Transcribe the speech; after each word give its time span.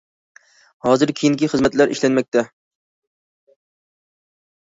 ھازىر 0.85 1.11
كېيىنكى 1.19 1.49
خىزمەتلەر 1.51 1.93
ئىشلەنمەكتە. 1.95 2.43